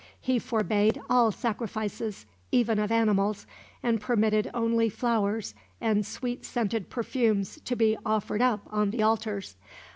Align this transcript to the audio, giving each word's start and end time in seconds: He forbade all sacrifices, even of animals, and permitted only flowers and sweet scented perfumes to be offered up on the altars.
He 0.19 0.39
forbade 0.39 0.99
all 1.11 1.31
sacrifices, 1.31 2.25
even 2.51 2.79
of 2.79 2.91
animals, 2.91 3.45
and 3.83 4.01
permitted 4.01 4.49
only 4.51 4.89
flowers 4.89 5.53
and 5.79 6.03
sweet 6.03 6.43
scented 6.43 6.89
perfumes 6.89 7.59
to 7.65 7.75
be 7.75 7.95
offered 8.03 8.41
up 8.41 8.61
on 8.71 8.89
the 8.89 9.03
altars. 9.03 9.57